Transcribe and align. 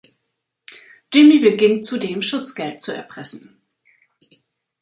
Jimmy 1.13 1.37
beginnt 1.39 1.85
zudem 1.85 2.23
Schutzgeld 2.23 2.81
zu 2.81 2.91
erpressen. 2.91 3.61